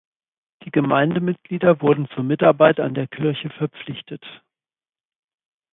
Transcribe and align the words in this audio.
Die 0.63 0.71
Gemeindemitglieder 0.71 1.79
wurden 1.79 2.09
zur 2.15 2.23
Mitarbeit 2.23 2.79
an 2.79 2.95
der 2.95 3.05
Kirche 3.07 3.51
verpflichtet. 3.51 4.25